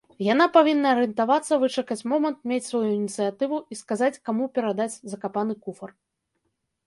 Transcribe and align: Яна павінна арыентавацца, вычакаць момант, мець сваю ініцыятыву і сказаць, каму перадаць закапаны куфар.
Яна 0.33 0.45
павінна 0.53 0.91
арыентавацца, 0.93 1.57
вычакаць 1.63 2.07
момант, 2.13 2.39
мець 2.51 2.63
сваю 2.69 2.89
ініцыятыву 2.93 3.57
і 3.75 3.79
сказаць, 3.81 4.19
каму 4.29 4.49
перадаць 4.55 4.95
закапаны 5.11 5.53
куфар. 5.67 5.89